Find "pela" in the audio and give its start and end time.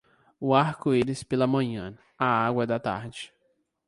1.23-1.45